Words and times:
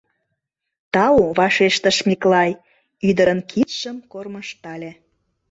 —Тау,— 0.93 1.19
вашештыш 1.39 1.97
Миклай, 2.07 2.51
ӱдырын 3.07 3.39
кидшым 3.49 3.97
кормыжтале. 4.11 4.91